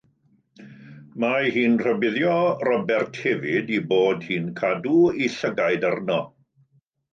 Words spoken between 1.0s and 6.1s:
Mae hi'n rhybuddio Robert hefyd ei bod hi'n cadw ei llygaid